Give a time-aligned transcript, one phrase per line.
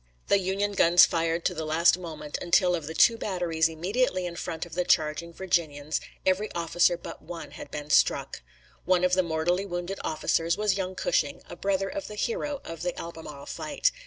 [0.29, 4.35] The Union guns fired to the last moment, until of the two batteries immediately in
[4.35, 8.41] front of the charging Virginians every officer but one had been struck.
[8.85, 12.81] One of the mortally wounded officers was young Cushing, a brother of the hero of
[12.81, 13.91] the Albemarle fight.